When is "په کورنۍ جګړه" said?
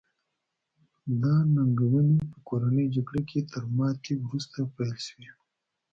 2.31-3.21